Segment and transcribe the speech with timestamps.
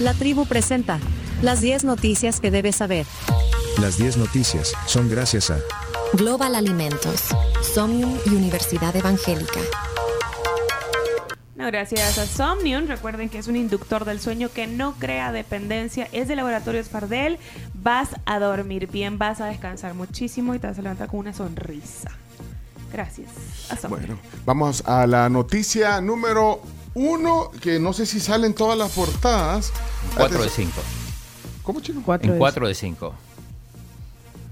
[0.00, 0.98] La tribu presenta
[1.40, 3.06] las 10 noticias que debes saber.
[3.80, 5.58] Las 10 noticias son gracias a
[6.14, 7.28] Global Alimentos,
[7.62, 9.60] Somnium y Universidad Evangélica.
[11.54, 12.88] No, gracias a Somnium.
[12.88, 16.08] Recuerden que es un inductor del sueño que no crea dependencia.
[16.10, 17.38] Es de Laboratorios Fardel.
[17.74, 21.32] Vas a dormir bien, vas a descansar muchísimo y te vas a levantar con una
[21.32, 22.10] sonrisa.
[22.92, 23.28] Gracias
[23.70, 24.00] a Somnium.
[24.00, 26.62] Bueno, vamos a la noticia número
[26.94, 29.72] uno, que no sé si salen todas las portadas.
[30.16, 30.72] 4 de 5.
[31.62, 32.02] ¿Cómo, chino?
[32.20, 33.14] En 4 de 5.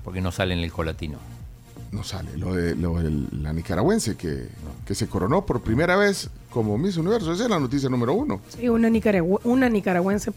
[0.04, 1.18] Porque no sale en el colatino.
[1.92, 4.48] No sale, lo de, lo de la nicaragüense que,
[4.86, 7.32] que se coronó por primera vez como Miss Universo.
[7.32, 8.40] Esa es la noticia número uno.
[8.58, 10.32] Sí, una, nicaragua- una nicaragüense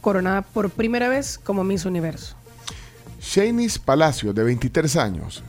[0.00, 2.34] coronada por primera vez como Miss Universo.
[3.20, 5.42] Shanice Palacio, de 23 años.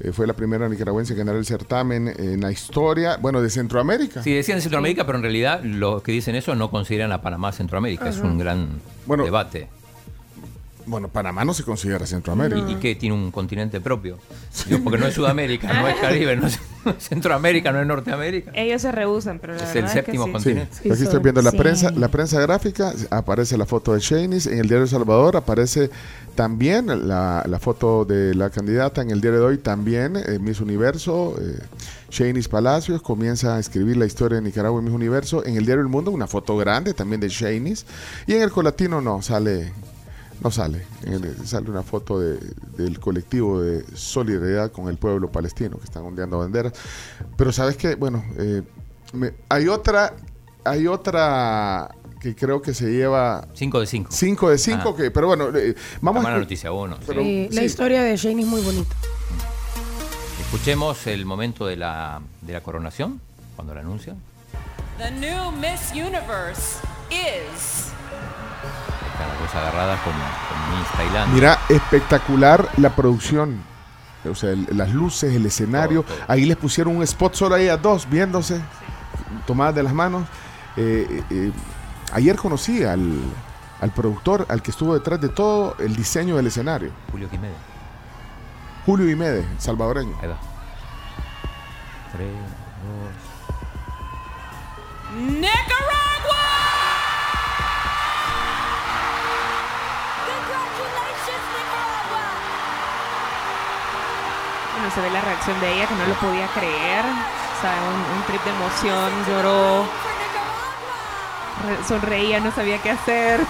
[0.00, 4.22] Eh, fue la primera nicaragüense en ganar el certamen en la historia, bueno, de Centroamérica.
[4.22, 8.08] Sí, decían Centroamérica, pero en realidad los que dicen eso no consideran a Panamá Centroamérica.
[8.08, 9.68] Es un gran Bueno, debate.
[10.86, 12.70] Bueno, Panamá no se considera Centroamérica.
[12.70, 14.18] ¿Y que tiene un continente propio?
[14.66, 16.58] Digo, porque no es Sudamérica, no es Caribe, no es
[16.98, 18.52] Centroamérica, no es Norteamérica.
[18.54, 20.32] Ellos se rehusan, pero la Es verdad el es séptimo que sí.
[20.32, 20.76] continente.
[20.82, 21.56] Sí, aquí estoy viendo la sí.
[21.58, 25.90] prensa, la prensa gráfica, aparece la foto de Shanice, en el diario El Salvador aparece
[26.36, 30.60] también la, la foto de la candidata, en el diario de hoy también, eh, Miss
[30.60, 31.58] Universo, eh,
[32.10, 35.82] Shanice Palacios comienza a escribir la historia de Nicaragua en Miss Universo, en el diario
[35.82, 37.84] El Mundo una foto grande también de Shanice,
[38.26, 39.72] y en el Colatino no, sale,
[40.42, 42.38] no sale, En el- sale una foto de-
[42.76, 46.72] del colectivo de solidaridad con el pueblo palestino que están ondeando banderas,
[47.36, 48.62] pero sabes que, bueno, eh,
[49.12, 50.14] me- hay otra,
[50.64, 54.10] hay otra que creo que se lleva 5 de 5.
[54.12, 54.96] 5 de 5, Ah.
[54.96, 56.38] que, pero bueno, eh, vamos Mala a...
[56.40, 56.96] noticia uno.
[57.06, 57.66] Pero- Eh, La sí.
[57.66, 58.94] historia de Shane es muy bonita.
[60.40, 63.20] Escuchemos el momento de la, de la coronación,
[63.56, 64.16] cuando la anuncian.
[64.98, 66.78] The new Miss Universe
[67.10, 67.90] is
[69.24, 71.34] las dos agarradas con, con Miss Tailandia.
[71.34, 73.60] Mira, espectacular la producción.
[74.28, 76.02] O sea, el- las luces, el escenario.
[76.02, 76.24] Todo, todo.
[76.28, 78.60] Ahí les pusieron un spot solo ahí a dos, viéndose,
[79.46, 80.24] tomadas de las manos.
[80.76, 81.52] Eh, eh, eh,
[82.12, 83.20] ayer conocí al,
[83.80, 86.90] al productor, al que estuvo detrás de todo el diseño del escenario.
[87.10, 87.56] Julio Quimedes.
[88.84, 90.16] Julio Imede, salvadoreño.
[90.22, 90.36] Ahí va.
[92.12, 92.28] 3,
[95.16, 95.30] 2.
[95.40, 96.65] Nicaragua!
[104.96, 107.04] Se ve la reacción de ella que no lo podía creer.
[107.04, 109.84] O sea, un, un trip de emoción, lloró,
[111.86, 113.40] sonreía, no sabía qué hacer.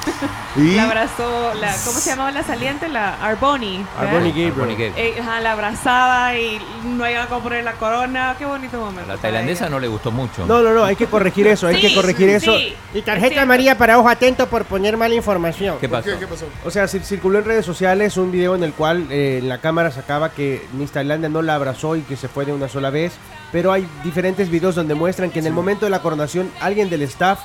[0.56, 2.88] Y La abrazó, la, ¿cómo se llamaba la saliente?
[2.88, 3.84] La Arboni.
[3.98, 4.92] Arboni Gabriel.
[4.96, 8.34] Eh, ajá, la abrazaba y no iba a poner la corona.
[8.38, 9.10] Qué bonito momento.
[9.12, 9.70] A la tailandesa ella.
[9.70, 10.46] no le gustó mucho.
[10.46, 12.56] No, no, no, hay que corregir eso, hay Sí, que corregir eso.
[12.56, 15.76] sí, Y tarjeta amarilla para ojo atento por poner mala información.
[15.80, 16.10] ¿Qué ¿Por pasó?
[16.12, 16.18] qué?
[16.18, 16.46] ¿Qué pasó?
[16.64, 19.90] O sea, cir- circuló en redes sociales un video en el cual eh, la cámara
[19.90, 23.12] sacaba que Miss Tailandia no la abrazó y que se fue de una sola vez.
[23.52, 27.02] Pero hay diferentes videos donde muestran que en el momento de la coronación alguien del
[27.02, 27.40] staff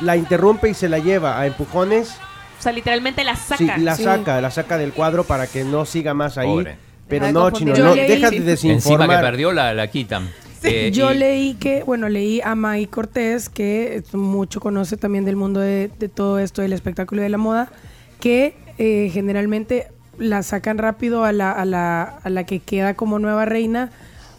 [0.00, 2.16] la interrumpe y se la lleva a empujones.
[2.58, 3.76] O sea, literalmente la saca.
[3.76, 4.04] Sí, la Sí.
[4.04, 6.48] saca, la saca del cuadro para que no siga más ahí.
[6.48, 6.76] Pobre.
[7.08, 8.68] Pero no, chino, no, leí- deja de sí.
[8.70, 9.20] Encima que desinformar.
[9.22, 10.28] perdió, la, la quitan.
[10.62, 15.36] Eh, Yo y- leí que, bueno, leí a May Cortés, que mucho conoce también del
[15.36, 17.68] mundo de, de todo esto del espectáculo y de la moda,
[18.18, 23.18] que eh, generalmente la sacan rápido a la, a, la, a la que queda como
[23.20, 23.90] nueva reina,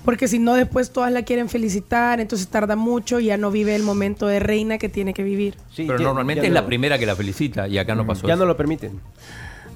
[0.08, 3.76] porque si no después todas la quieren felicitar, entonces tarda mucho y ya no vive
[3.76, 5.58] el momento de reina que tiene que vivir.
[5.76, 8.08] Sí, Pero ya- normalmente ya es no- la primera que la felicita y acá no
[8.08, 8.40] pasó Ya eso.
[8.40, 9.02] no lo permiten.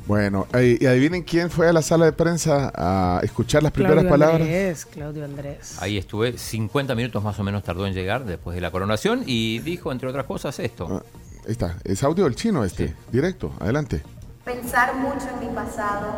[0.07, 3.97] Bueno, eh, y adivinen quién fue a la sala de prensa a escuchar las primeras
[4.05, 4.41] Claudio palabras.
[4.41, 5.75] Andrés, Claudio Andrés.
[5.81, 9.59] Ahí estuve, 50 minutos más o menos tardó en llegar después de la coronación y
[9.59, 10.87] dijo, entre otras cosas, esto.
[10.89, 11.03] Ah,
[11.45, 12.93] ahí está, es audio del chino este, Sí.
[13.11, 14.01] directo, adelante.
[14.45, 16.13] pensar mucho en mi pasado,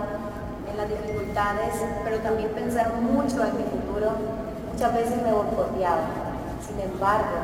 [0.75, 1.73] las dificultades,
[2.03, 4.11] pero también pensar mucho en mi futuro,
[4.72, 6.07] muchas veces me boicoteaba.
[6.66, 7.38] Sin embargo,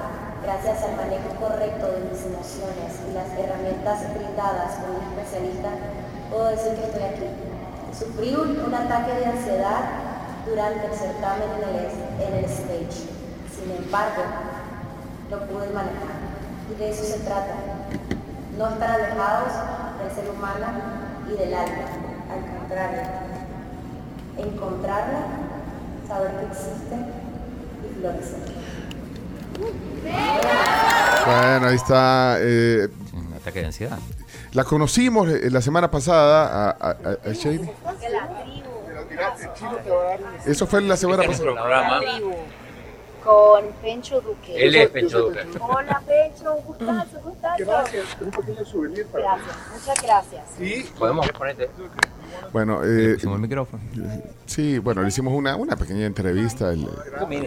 [0.43, 5.69] gracias al manejo correcto de mis emociones y las herramientas brindadas por un especialista,
[6.29, 7.27] puedo decir que estoy aquí.
[7.97, 9.81] Sufrí un, un ataque de ansiedad
[10.45, 13.09] durante el certamen en el, en el stage.
[13.53, 14.23] Sin embargo,
[15.29, 16.17] lo pude manejar.
[16.71, 17.53] Y de eso se trata.
[18.57, 19.53] No estar alejados
[19.99, 20.67] del ser humano
[21.27, 21.85] y del alma.
[22.29, 23.01] Al contrario,
[24.41, 25.25] encontrarla,
[26.07, 26.95] saber que existe
[27.85, 28.39] y florecer.
[31.25, 32.37] Bueno, ahí está.
[32.39, 33.97] eh, Un ataque de ansiedad.
[34.53, 36.89] la conocimos eh, la semana pasada a, a,
[37.25, 37.69] a- Shady.
[40.45, 41.51] Eso fue la semana pasada.
[43.23, 44.55] Con Pencho Duque.
[44.55, 45.39] Él es Pencho Duque.
[45.59, 47.28] Hola Pencho, un gustazo.
[47.65, 50.43] Gracias, un pequeño souvenir para Gracias, muchas gracias.
[50.59, 51.69] Y Podemos ponerte.
[52.53, 53.81] bueno, eh, el micrófono.
[54.45, 56.87] sí, bueno, le hicimos una, una pequeña entrevista, el-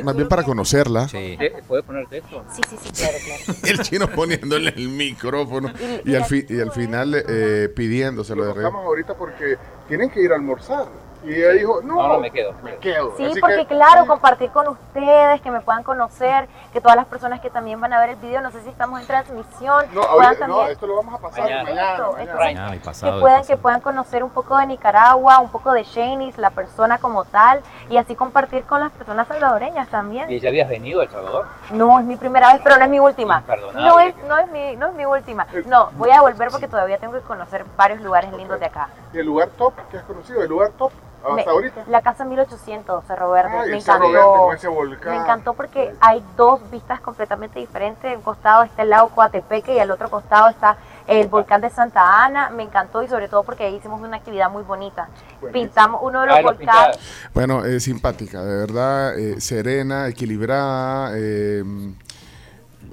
[0.05, 1.09] más bien para conocerla.
[1.09, 1.39] Sí.
[1.67, 2.45] ¿Puedes ponerte esto?
[2.55, 3.59] Sí, sí, sí, claro, claro.
[3.65, 5.73] El chino poniéndole el micrófono
[6.05, 9.57] y al, fi- y al final eh, pidiéndoselo de Estamos ahorita porque
[9.89, 10.87] tienen que ir a almorzar.
[11.25, 12.53] Y ella dijo, no, No, no, me quedo.
[12.63, 13.15] me quedo.
[13.17, 17.07] Sí, Así porque que- claro, compartir con ustedes, que me puedan conocer, que todas las
[17.07, 20.01] personas que también van a ver el video, no sé si estamos en transmisión, No,
[20.03, 21.63] puedan ahorita, no, también esto lo vamos a pasar Mañana.
[21.65, 21.91] mañana.
[21.93, 22.23] Esto, mañana.
[22.23, 25.73] entonces, Mañana y pasado que puedan que puedan conocer un poco de Nicaragua, un poco
[25.73, 30.31] de Shanice, la persona como tal, y así compartir con las personas salvadoreñas también.
[30.31, 31.47] ¿Y ya habías venido a El Salvador?
[31.71, 33.43] No es mi primera vez, pero no es mi última.
[33.75, 35.47] No es, no es mi, no es mi última.
[35.67, 38.89] No, voy a volver porque todavía tengo que conocer varios lugares lindos de acá.
[39.13, 40.43] ¿Y el lugar top que has conocido?
[40.43, 40.91] ¿El lugar top
[41.25, 41.85] hasta Me- ahorita?
[41.89, 44.13] La casa 1800, Cerro Verde, Ay, me el Cerro encantó.
[44.33, 45.13] Verde con ese volcán.
[45.13, 48.05] Me encantó porque hay dos vistas completamente diferentes.
[48.11, 50.77] En un costado está el lago Coatepeque y al otro costado está
[51.07, 52.51] el volcán de Santa Ana.
[52.51, 55.09] Me encantó y sobre todo porque ahí hicimos una actividad muy bonita.
[55.53, 56.99] Pintamos uno de los Ah, lo.
[57.35, 61.65] Bueno, es simpática, de verdad, eh, serena, equilibrada, eh,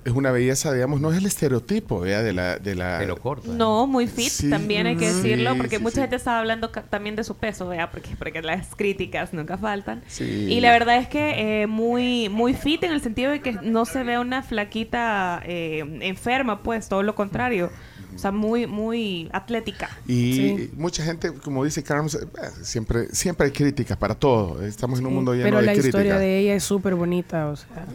[0.10, 2.22] es una belleza, digamos, no es el estereotipo ¿vea?
[2.22, 2.58] de la...
[2.58, 3.52] De la Pelo corto.
[3.52, 3.56] ¿eh?
[3.56, 6.02] No, muy fit, Sí, también hay que sí, decirlo, porque sí, mucha sí.
[6.02, 7.90] gente estaba hablando también de su peso, ¿vea?
[7.92, 10.04] Porque, porque las críticas nunca faltan.
[10.08, 10.24] Sí.
[10.50, 13.86] Y la verdad es que eh, muy, muy fit en el sentido de que no
[13.86, 17.72] se ve una flaquita eh, enferma, pues, todo lo contrario.
[18.16, 19.90] O sea, muy, muy atlética.
[20.08, 20.72] Y Sí.
[20.76, 22.26] mucha gente, como dice Carlos, eh,
[22.64, 24.62] siempre, siempre hay críticas para todo.
[24.66, 25.88] Estamos en un mundo lleno Pero de la críticas.
[26.02, 27.86] historia de ella es súper bonita, o sea.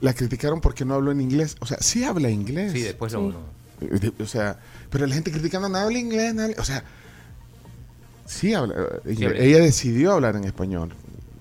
[0.00, 1.56] La criticaron porque no habló en inglés.
[1.60, 2.72] O sea, sí habla inglés.
[2.72, 3.30] Sí, después lo...
[3.80, 3.86] Sí.
[3.90, 4.58] Eh, O sea,
[4.90, 6.56] pero la gente criticando, no habla inglés, no habla-".
[6.58, 6.84] O sea,
[8.26, 8.74] sí habla
[9.04, 9.32] eh, inglés.
[9.40, 10.94] Ella decidió hablar en español.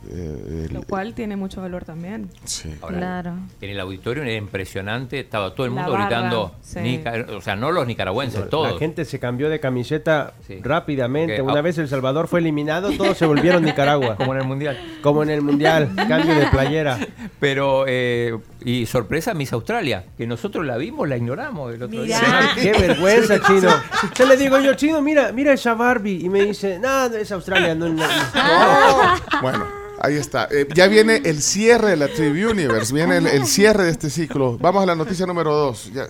[0.10, 2.30] Eh, el- Lo cual tiene mucho valor también.
[2.44, 2.74] sí.
[2.82, 3.34] Ahora, Claro.
[3.62, 6.80] En el auditorio era impresionante, estaba todo el La mundo barra, gritando, sí.
[6.80, 8.72] Nica- o sea, no los nicaragüenses, todos.
[8.74, 10.60] La gente se cambió de camiseta Sí.
[10.62, 11.42] rápidamente.
[11.42, 14.16] Una ah, vez El Salvador fue eliminado, todos se volvieron Nicaragua.
[14.18, 14.78] Como en el mundial.
[15.02, 16.98] Como en el Mundial, cambio de playera.
[17.40, 22.20] Pero, eh, y sorpresa, Miss Australia, que nosotros la vimos, la ignoramos el otro Mira.
[22.20, 22.50] día.
[22.56, 23.70] Qué vergüenza, chino.
[24.18, 26.24] Yo le digo yo, chino, mira, mira esa Barbie.
[26.26, 29.42] Y me dice, no, es Australia, no, no, no".
[29.42, 29.66] Bueno,
[30.08, 30.48] ahí está.
[30.52, 32.94] Eh, ya viene el cierre de la Tribe Universe.
[32.94, 34.58] Viene el, el cierre de este ciclo.
[34.58, 35.92] Vamos a la noticia número dos.
[35.94, 36.08] Ya.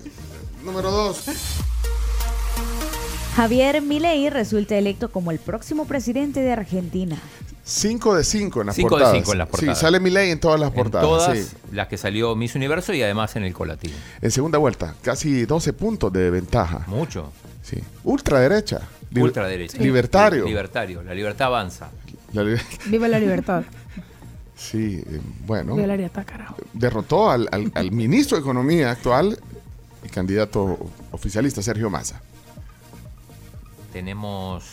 [0.64, 1.24] Número dos.
[3.36, 7.18] Javier Milei resulta electo como el próximo presidente de Argentina.
[7.64, 9.18] 5 de 5 en las Cinco de portadas.
[9.18, 9.78] cinco en las portadas.
[9.78, 11.06] Sí, sale Milei en todas las En portadas.
[11.06, 11.56] todas sí.
[11.74, 13.94] las que salió Miss Universo y además en el colativo.
[14.22, 16.84] En segunda vuelta, casi 12 puntos de ventaja.
[16.88, 17.32] Mucho.
[17.64, 17.78] Sí.
[18.06, 18.82] Ultraderecha.
[19.14, 19.78] Ultraderecha.
[19.80, 20.46] Libertario.
[20.46, 21.04] Libertario.
[21.04, 21.90] La libertad avanza.
[22.34, 22.58] La li-
[22.88, 23.64] Viva la libertad.
[24.56, 25.76] sí, eh, bueno.
[25.76, 26.56] Viva la libertad, carajo.
[26.74, 29.40] Derrotó al, al- al ministro de Economía actual
[30.04, 30.78] y candidato
[31.12, 32.22] oficialista, Sergio Massa.
[33.94, 34.64] Tenemos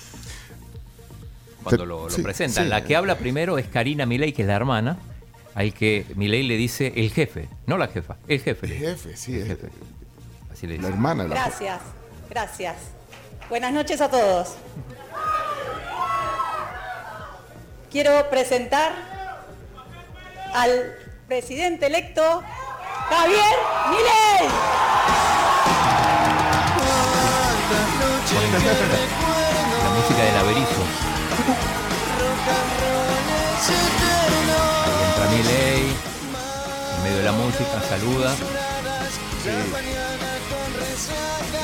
[1.62, 2.64] cuando lo, lo sí, presentan.
[2.64, 2.70] sí.
[2.70, 4.98] La que habla primero es Karina Milei, que es la hermana,
[5.54, 8.66] al que Milei le dice el jefe, no la jefa, el jefe.
[8.66, 9.68] El jefe, sí, El jefe.
[10.52, 10.92] Así le la dice.
[10.92, 11.22] hermana.
[11.22, 11.80] de la- Gracias,
[12.28, 12.76] gracias.
[13.48, 14.56] Buenas noches a todos.
[17.94, 18.90] Quiero presentar
[20.52, 20.96] al
[21.28, 22.42] presidente electo
[23.08, 23.56] Javier
[23.88, 24.48] Milei.
[29.84, 30.82] La música del averizo.
[34.84, 35.82] Ahí entra Milei,
[36.96, 38.34] en medio de la música, saluda.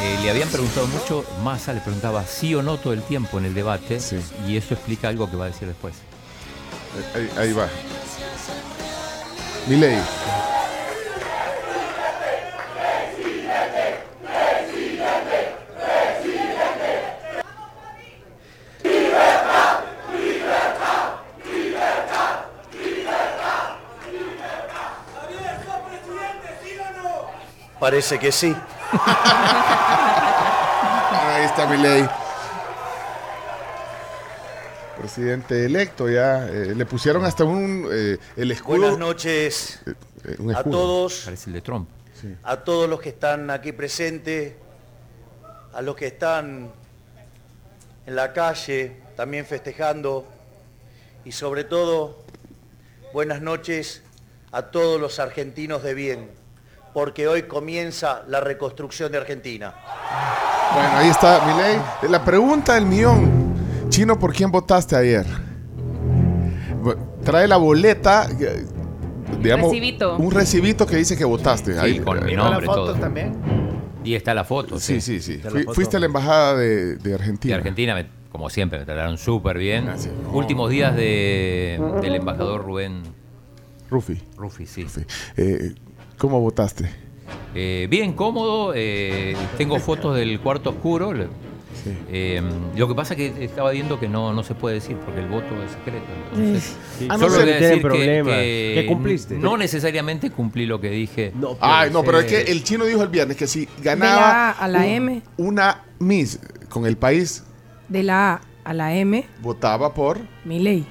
[0.03, 3.47] Eh, le habían preguntado mucho, Massa le preguntaba sí o no todo el tiempo en
[3.47, 4.21] el debate, Sí.
[4.47, 5.95] y eso explica algo que va a decir después.
[7.15, 7.69] Ahí, ahí va.
[9.69, 9.97] Milei.
[27.79, 28.55] Parece que sí.
[31.35, 32.07] Ahí está Milei.
[35.13, 36.47] Presidente electo ya.
[36.47, 38.79] eh, le pusieron hasta un eh, el escudo.
[38.79, 39.81] Buenas noches
[40.25, 41.89] eh, un a todos, Parece el de Trump.
[42.45, 44.55] a todos los que están aquí presentes,
[45.73, 46.71] a los que están
[48.07, 50.29] en la calle también festejando
[51.25, 52.23] y sobre todo
[53.13, 54.05] buenas noches
[54.53, 56.31] a todos los argentinos de bien,
[56.95, 59.75] porque hoy comienza la reconstrucción de Argentina.
[60.73, 61.81] Bueno, ahí está Milei.
[62.09, 63.40] La pregunta del millón.
[63.91, 65.27] Chino, ¿por quién votaste ayer?
[67.25, 68.65] Trae la boleta, eh,
[69.43, 70.17] digamos, Recibito.
[70.17, 71.75] un recibito que dice que votaste.
[71.75, 73.01] Sí, Ahí, con mi eh, nombre, las fotos todo.
[73.01, 73.33] también?
[74.03, 74.79] Y está la foto.
[74.81, 75.39] Sí, sí, sí.
[75.39, 77.55] Fui- fuiste a la embajada de, de Argentina.
[77.55, 79.89] De Argentina, me- como siempre, me trataron súper bien.
[80.33, 83.03] Últimos días de, del embajador Rubén
[83.91, 84.23] Rufi.
[84.37, 84.87] Rufi, sí.
[85.37, 85.75] Eh,
[86.17, 86.89] ¿Cómo votaste?
[87.55, 91.13] Eh, bien cómodo, eh, tengo fotos del cuarto oscuro.
[92.11, 92.43] Eh,
[92.77, 95.29] lo que pasa es que estaba viendo que no, no se puede decir porque el
[95.29, 96.05] voto es secreto.
[96.35, 97.07] Entonces, Sí.
[97.11, 98.35] Ah, no solo sé, voy a tienen decir que- problemas.
[98.35, 99.35] que Que cumpliste.
[99.39, 101.33] No necesariamente cumplí lo que dije.
[101.35, 103.83] No, Ay, no, pero es que el chino dijo el viernes que si De la
[103.95, 105.23] ganaba A a la un- M.
[105.39, 107.45] una Miss con el país,
[107.89, 110.19] De la A a la M, votaba por.
[110.45, 110.85] Milei.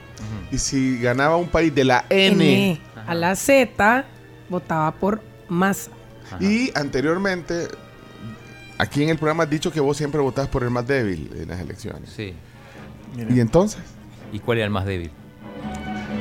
[0.51, 2.43] Y si ganaba un país de la N.
[2.71, 4.05] N a la Z,
[4.49, 5.91] votaba por Massa.
[6.39, 7.67] Y anteriormente,
[8.79, 11.49] aquí en el programa has dicho que vos siempre votás por el más débil en
[11.49, 12.09] las elecciones.
[12.09, 12.33] Sí.
[13.29, 13.81] ¿Y entonces?
[14.33, 15.11] ¿Y cuál era el más débil?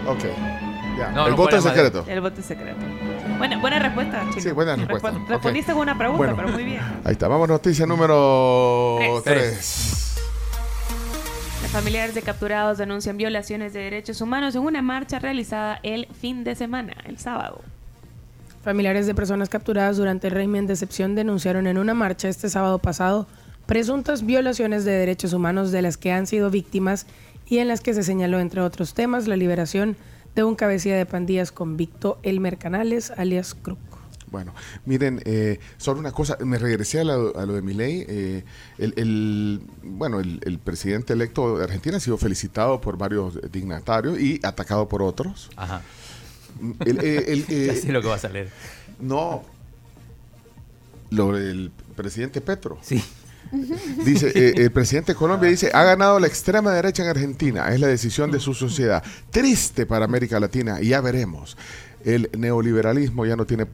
[0.07, 0.25] Ok.
[0.99, 1.11] Ya.
[1.12, 2.05] No, el no, voto ¿cuál es secreto.
[2.09, 2.79] El voto es secreto.
[3.38, 4.41] Buena, buena respuesta, Chino.
[4.43, 5.15] Sí, buena respuesta.
[5.29, 6.37] Respondiste con una pregunta, Bueno.
[6.37, 6.81] pero muy bien.
[7.05, 7.29] Ahí está.
[7.29, 9.61] Vamos, noticia número Tres.
[9.61, 10.19] 3.
[11.62, 16.43] Los familiares de capturados denuncian violaciones de derechos humanos en una marcha realizada el fin
[16.43, 17.61] de semana, el sábado.
[18.62, 22.79] Familiares de personas capturadas durante el régimen de excepción denunciaron en una marcha este sábado
[22.79, 23.27] pasado
[23.67, 27.07] presuntas violaciones de derechos humanos de las que han sido víctimas
[27.49, 29.97] y en las que se señaló, entre otros temas, la liberación
[30.35, 33.79] de un cabecilla de pandillas convicto Elmer Canales, alias Crook.
[34.31, 34.53] Bueno,
[34.85, 38.05] miren, eh, solo una cosa, me regresé a, la- a lo de mi ley.
[38.77, 44.19] el, el- bueno, el, el presidente electo de Argentina ha sido felicitado por varios dignatarios
[44.21, 45.49] y atacado por otros.
[45.57, 45.81] Ajá.
[46.85, 48.50] El- el- el- Ya eh, sé lo que vas a leer.
[49.00, 49.45] No.
[51.11, 52.78] Lo del presidente Petro.
[52.83, 53.02] Sí.
[54.05, 57.81] Dice, eh, el presidente de Colombia dice, ha ganado la extrema derecha en Argentina, es
[57.81, 59.02] la decisión de su sociedad.
[59.31, 61.57] Triste para América Latina, y ya veremos.
[62.05, 63.67] El neoliberalismo ya no tiene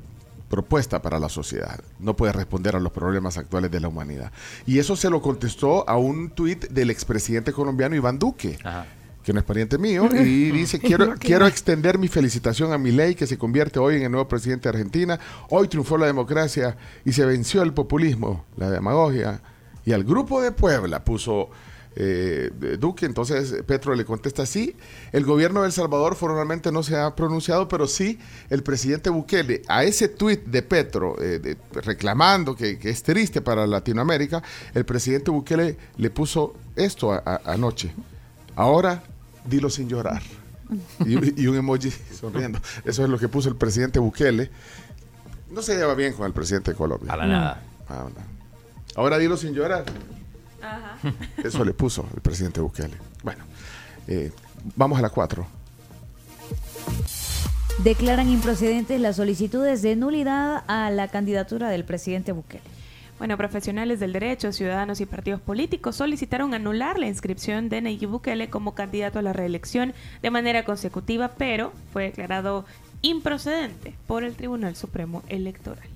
[0.49, 4.31] propuesta para la sociedad, no puede responder a los problemas actuales de la humanidad.
[4.65, 8.59] Y eso se lo contestó a un tuit del expresidente colombiano Iván Duque.
[9.25, 13.15] Que no es pariente mío, y dice, quiero, quiero extender mi felicitación a mi ley
[13.15, 15.19] que se convierte hoy en el nuevo presidente de Argentina.
[15.49, 19.41] Hoy triunfó la democracia y se venció el populismo, la demagogia.
[19.87, 21.49] Y al grupo de Puebla puso
[21.97, 24.75] eh, Duque, entonces Petro le contesta sí.
[25.13, 28.19] El gobierno de El Salvador formalmente no se ha pronunciado, pero sí
[28.51, 33.41] el presidente Bukele a ese tuit de Petro eh, de- reclamando que, que es triste
[33.43, 34.43] para Latinoamérica,
[34.75, 37.93] el presidente Bukele le puso esto a- a- anoche.
[38.57, 39.03] Ahora
[39.45, 40.23] dilo sin llorar.
[41.05, 42.59] Y, y un emoji sonriendo.
[42.85, 44.51] Eso es lo que puso el presidente Bukele.
[45.51, 47.09] No se lleva bien con el presidente de Colombia.
[47.09, 47.63] Para nada.
[47.87, 48.27] Para nada.
[48.97, 49.85] Ahora dilo sin llorar.
[51.45, 52.97] Eso le puso el presidente Bukele.
[53.23, 53.45] Bueno,
[54.09, 54.33] eh,
[54.77, 55.47] vamos a la 4.
[57.83, 62.74] Declaran improcedentes las solicitudes de nulidad a la candidatura del presidente Bukele.
[63.19, 68.51] Bueno, profesionales del derecho, ciudadanos y partidos políticos solicitaron anular la inscripción de Nayib Bukele
[68.51, 72.65] como candidato a la reelección de manera consecutiva, pero fue declarado
[73.03, 75.89] improcedente por el Tribunal Supremo Electoral.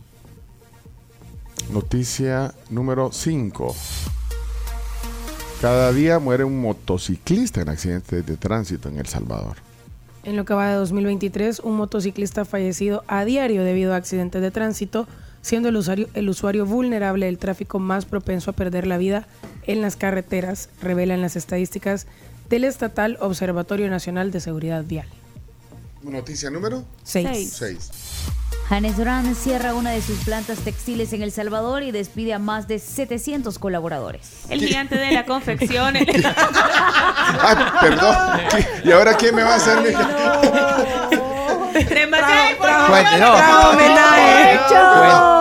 [1.73, 3.75] Noticia número 5.
[5.61, 9.57] Cada día muere un motociclista en accidentes de tránsito en El Salvador.
[10.23, 14.51] En lo que va de 2023, un motociclista fallecido a diario debido a accidentes de
[14.51, 15.09] tránsito,
[15.49, 19.27] siendo el usuario, el usuario vulnerable del tráfico más propenso a perder la vida
[19.67, 22.07] en las carreteras, revelan las estadísticas
[22.51, 25.09] del estatal Observatorio Nacional de Seguridad Vial.
[26.03, 27.55] Noticia número Seis.
[27.59, 27.91] 6.
[28.69, 32.69] Janes Durán cierra una de sus plantas textiles en El Salvador y despide a más
[32.69, 34.43] de 700 colaboradores.
[34.51, 35.97] El gigante de la confección.
[37.41, 38.17] Ay, perdón.
[38.85, 41.38] ¿Y ahora quién me va a hacer no.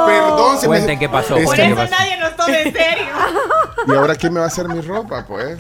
[0.08, 1.38] Perdón, se me- Cuenten qué pasó.
[1.38, 1.92] Es Por eso pasó.
[1.92, 3.06] nadie nos toma en serio.
[3.88, 5.58] ¿Y ahora quién me va a hacer mi ropa, pues?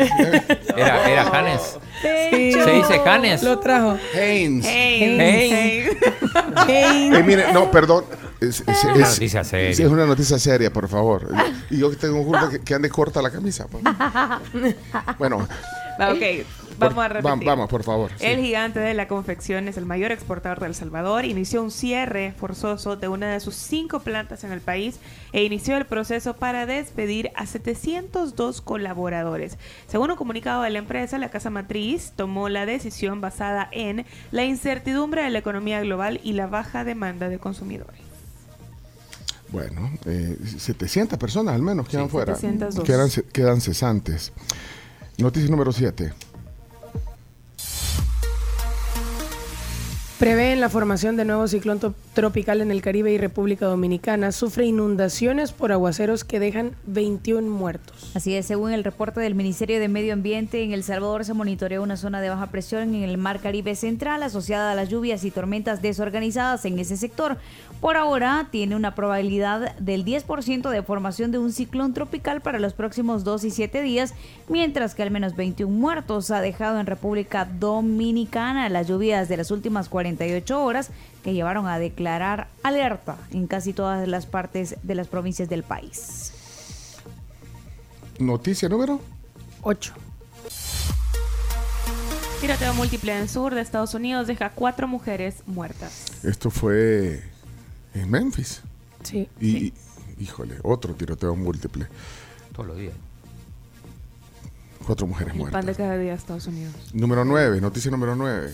[0.76, 1.78] Era, era Hannes.
[2.02, 2.52] Sí.
[2.54, 3.44] Se dice Hannes.
[3.44, 3.98] Lo trajo.
[4.14, 4.66] Haynes.
[4.68, 5.18] Hey.
[5.20, 7.12] hey.
[7.14, 8.06] Eh, mire, no, perdón.
[8.40, 9.70] Es, es- una es- noticia seria.
[9.70, 11.28] es una noticia seria, por favor.
[11.70, 13.66] Y yo que tengo un culpa que, que ande corta la camisa.
[13.68, 13.84] pues.
[15.18, 15.48] Bueno,
[16.00, 16.22] Va, Ok,
[16.78, 17.48] vamos por- a repetir.
[17.48, 18.12] va- vamos, por favor.
[18.18, 18.26] sí.
[18.26, 21.26] El gigante de la confección es el mayor exportador de El Salvador.
[21.26, 25.00] Inició un cierre forzoso de una de sus cinco plantas en el país
[25.34, 29.58] e inició el proceso para despedir a 702 colaboradores.
[29.88, 34.46] Según un comunicado de la empresa, la casa matriz tomó la decisión basada en la
[34.46, 38.02] incertidumbre de la economía global y la baja demanda de consumidores.
[39.50, 42.36] Bueno, eh, 700 personas al menos quedan Sí, fuera.
[42.36, 42.84] 702.
[42.84, 44.34] Quedan, quedan cesantes.
[45.18, 46.12] Noticia número 7.
[50.20, 51.80] Prevén la formación de nuevo ciclón
[52.16, 54.32] tropical en el Caribe y República Dominicana.
[54.32, 58.14] Sufre inundaciones por aguaceros que dejan 21 muertos.
[58.16, 61.84] Así es, según el reporte del Ministerio de Medio Ambiente, en El Salvador se monitoreó
[61.84, 65.30] una zona de baja presión en el Mar Caribe Central asociada a las lluvias y
[65.30, 67.38] tormentas desorganizadas en ese sector.
[67.80, 72.74] Por ahora, tiene una probabilidad del 10% de formación de un ciclón tropical para los
[72.74, 74.16] próximos 2 y 7 días,
[74.50, 79.52] mientras que al menos 21 muertos ha dejado en República Dominicana las lluvias de las
[79.52, 80.90] últimas 48 horas
[81.24, 86.32] que llevaron a declarar alerta en casi todas las partes de las provincias del país.
[88.20, 89.02] Noticia número
[89.62, 89.94] 8.
[92.42, 96.06] Tiroteo múltiple en sur de Estados Unidos deja cuatro mujeres muertas.
[96.24, 97.24] Esto fue
[97.94, 98.62] en Memphis.
[99.04, 99.28] Sí.
[99.42, 99.74] Y,
[100.20, 101.88] híjole, otro tiroteo múltiple.
[102.54, 102.94] Todos los días.
[104.86, 105.60] Cuatro mujeres El muertas.
[105.60, 106.74] pan de cada día de Estados Unidos.
[106.94, 108.54] Número 9, noticia número 9.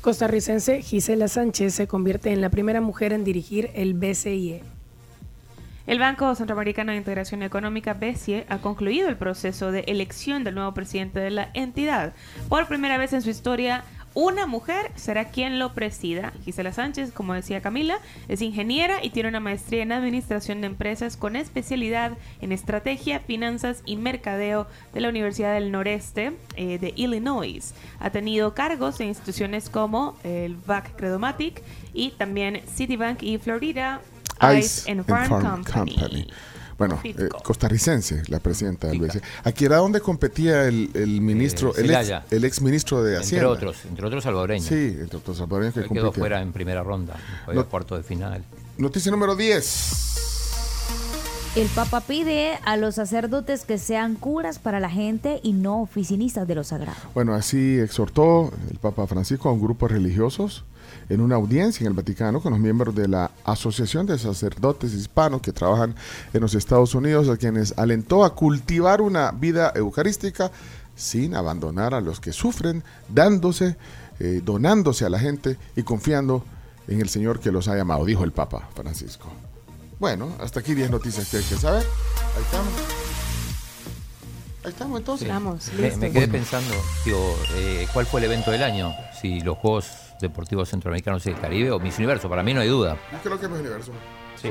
[0.00, 4.62] Costarricense Gisela Sánchez se convierte en la primera mujer en dirigir el BCIE.
[5.86, 10.72] El Banco Centroamericano de Integración Económica, BCE, ha concluido el proceso de elección del nuevo
[10.72, 12.14] presidente de la entidad.
[12.48, 16.32] Por primera vez en su historia, una mujer será quien lo presida.
[16.44, 17.98] Gisela Sánchez, como decía Camila,
[18.28, 23.82] es ingeniera y tiene una maestría en Administración de Empresas con especialidad en Estrategia, Finanzas
[23.86, 27.72] y Mercadeo de la Universidad del Noreste eh, de Illinois.
[28.00, 31.62] Ha tenido cargos en instituciones como el BAC Credomatic
[31.94, 34.00] y también Citibank y Florida
[34.56, 36.26] Ice and Farm, Company.
[36.80, 39.20] Bueno, eh, costarricense, la presidenta del BCE.
[39.44, 43.48] Aquí era donde competía el, el ministro, el, ex, el ex ministro de Entre Hacienda.
[43.50, 44.64] otros, entre otros salvadoreños.
[44.66, 48.02] Sí, entre otros salvadoreños que Él quedó fuera en primera ronda, fue No- cuarto de
[48.02, 48.42] final.
[48.78, 50.39] Noticia número 10.
[51.56, 56.46] El Papa pide a los sacerdotes que sean curas para la gente y no oficinistas
[56.46, 56.96] de lo sagrado.
[57.12, 60.64] Bueno, así exhortó el Papa Francisco a un grupo de religiosos
[61.08, 65.42] en una audiencia en el Vaticano con los miembros de la Asociación de Sacerdotes Hispanos
[65.42, 65.96] que trabajan
[66.32, 70.52] en los Estados Unidos, a quienes alentó a cultivar una vida eucarística
[70.94, 73.76] sin abandonar a los que sufren, dándose,
[74.20, 76.44] eh, donándose a la gente y confiando
[76.86, 79.32] en el Señor que los ha llamado, dijo el Papa Francisco.
[80.00, 81.82] Bueno, hasta aquí 10 noticias que hay que saber.
[82.34, 82.72] Ahí estamos.
[84.64, 85.28] Ahí estamos entonces.
[85.78, 88.94] Me, me quedé pensando, digo, eh, ¿cuál fue el evento del año?
[89.20, 92.68] Si los Juegos Deportivos Centroamericanos y del Caribe o Miss Universo, para mí no hay
[92.68, 92.96] duda.
[93.12, 93.92] Yo creo que es mi universo.
[94.40, 94.50] Sí.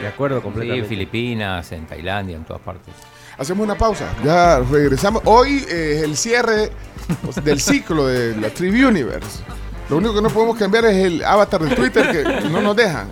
[0.00, 0.86] De acuerdo Sí, completamente.
[0.86, 2.94] Filipinas, en Tailandia, en todas partes.
[3.38, 5.22] Hacemos una pausa, ya regresamos.
[5.24, 6.72] Hoy eh, es el cierre
[7.42, 9.42] del ciclo de la Trivi Universe.
[9.88, 13.08] Lo único que no podemos cambiar es el avatar de Twitter que no nos dejan.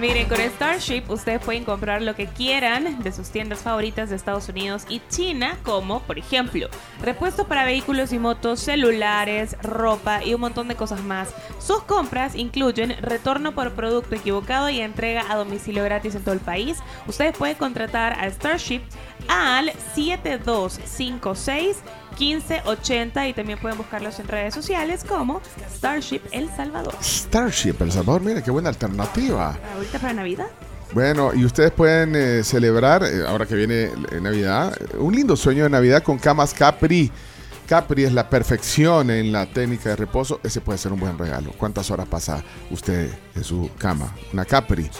[0.00, 4.48] Miren, con Starship ustedes pueden comprar lo que quieran de sus tiendas favoritas de Estados
[4.48, 6.70] Unidos y China, como por ejemplo
[7.02, 11.34] repuestos para vehículos y motos, celulares, ropa y un montón de cosas más.
[11.58, 16.40] Sus compras incluyen retorno por producto equivocado y entrega a domicilio gratis en todo el
[16.40, 16.78] país.
[17.06, 18.80] Ustedes pueden contratar a Starship
[19.28, 21.76] al 7256
[22.18, 25.40] 1580 y también pueden buscarlos en redes sociales como
[25.76, 26.94] Starship El Salvador.
[27.02, 29.58] Starship El Salvador, mira qué buena alternativa.
[29.74, 30.46] Ahorita para Navidad.
[30.92, 35.64] Bueno, y ustedes pueden eh, celebrar, eh, ahora que viene eh, Navidad, un lindo sueño
[35.64, 37.12] de Navidad con camas Capri.
[37.68, 40.40] Capri es la perfección en la técnica de reposo.
[40.42, 41.52] Ese puede ser un buen regalo.
[41.56, 42.42] ¿Cuántas horas pasa
[42.72, 44.12] usted en su cama?
[44.32, 44.90] Una Capri.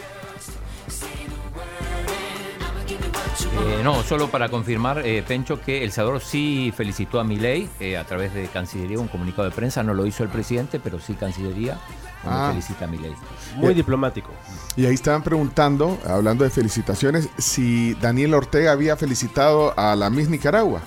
[3.46, 7.96] Eh, no, solo para confirmar, eh, Pencho, que El Salvador sí felicitó a Milei eh,
[7.96, 9.83] a través de Cancillería, un comunicado de prensa.
[9.83, 11.79] No lo hizo el presidente, pero sí Cancillería.
[12.26, 12.48] Ah.
[12.50, 13.12] felicita a Milei.
[13.57, 14.31] Muy Eh, diplomático.
[14.76, 20.29] Y ahí estaban preguntando, hablando de felicitaciones, si Daniel Ortega había felicitado a la Miss
[20.29, 20.83] Nicaragua.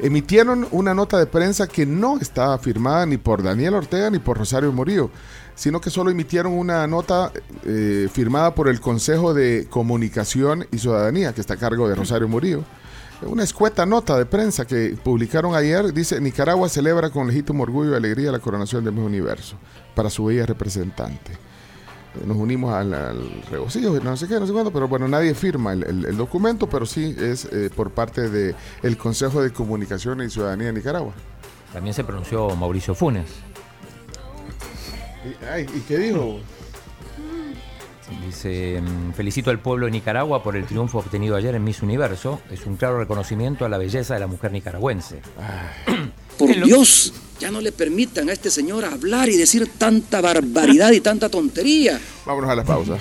[0.00, 4.38] Emitieron una nota de prensa que no estaba firmada ni por Daniel Ortega ni por
[4.38, 5.10] Rosario Murillo,
[5.56, 7.32] sino que solo emitieron una nota
[7.64, 12.28] eh, firmada por el Consejo de Comunicación y Ciudadanía, que está a cargo de Rosario
[12.28, 12.62] Murillo.
[13.22, 17.96] Una escueta nota de prensa que publicaron ayer dice Nicaragua celebra con legítimo orgullo y
[17.96, 19.56] alegría la coronación del Miss Universo
[19.96, 21.47] para su bella representante.
[22.24, 25.72] Nos unimos al, al regocijo, no sé qué, no sé cuándo, pero bueno, nadie firma
[25.72, 30.22] el, el- el documento, pero sí es eh, por parte del el Consejo de Comunicación
[30.22, 31.12] y Ciudadanía de Nicaragua.
[31.72, 33.26] También se pronunció Mauricio Funes.
[35.24, 36.38] ¿Y, ay, ¿y qué dijo?
[38.24, 42.40] Dice, mm, felicito al pueblo de Nicaragua por el triunfo obtenido ayer en Miss Universo.
[42.50, 45.20] Es un claro reconocimiento a la belleza de la mujer nicaragüense.
[46.38, 51.00] Por Dios, ya no le permitan a este señor hablar y decir tanta barbaridad y
[51.00, 52.00] tanta tontería.
[52.24, 52.98] Vámonos a la pausa.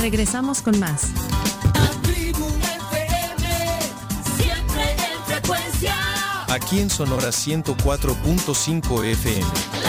[0.00, 1.04] Regresamos con más.
[6.48, 9.79] Aquí en Sonora 104.5 FM.